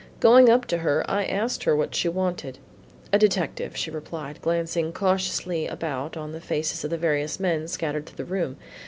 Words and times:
Going 0.19 0.49
up 0.49 0.65
to 0.65 0.79
her, 0.79 1.05
I 1.07 1.25
asked 1.25 1.65
her 1.65 1.75
what 1.75 1.93
she 1.93 2.09
wanted. 2.09 2.57
"A 3.13 3.19
detective," 3.19 3.77
she 3.77 3.91
replied, 3.91 4.41
glancing 4.41 4.91
cautiously 4.91 5.67
about 5.67 6.17
on 6.17 6.31
the 6.31 6.41
faces 6.41 6.83
of 6.83 6.89
the 6.89 6.97
various 6.97 7.39
men 7.39 7.67
scattered 7.67 8.07
through 8.07 8.25
the 8.25 8.25
room. 8.25 8.57